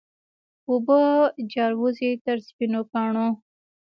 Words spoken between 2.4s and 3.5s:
سپینو کاڼو